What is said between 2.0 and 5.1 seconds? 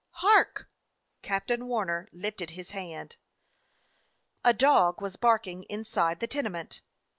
lifted his hand. A dog